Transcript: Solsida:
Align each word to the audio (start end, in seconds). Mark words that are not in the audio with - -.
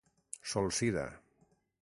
Solsida: 0.51 1.05